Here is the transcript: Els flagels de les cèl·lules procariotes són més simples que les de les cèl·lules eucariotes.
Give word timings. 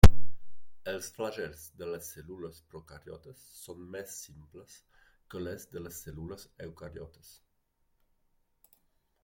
Els 0.91 1.09
flagels 1.17 1.65
de 1.81 1.89
les 1.89 2.07
cèl·lules 2.13 2.57
procariotes 2.71 3.43
són 3.59 3.85
més 3.97 4.15
simples 4.23 4.75
que 5.35 5.45
les 5.49 5.69
de 5.75 5.85
les 5.89 6.03
cèl·lules 6.07 6.47
eucariotes. 6.69 7.31